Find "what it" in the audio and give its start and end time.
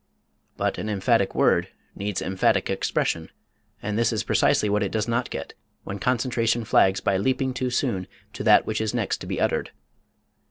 4.67-4.91